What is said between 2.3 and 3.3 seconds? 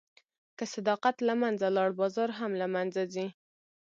هم له منځه ځي.